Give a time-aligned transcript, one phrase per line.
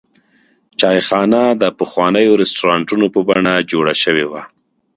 [0.79, 4.41] چایخانه د پخوانیو رسټورانټونو په بڼه جوړه شوې وه.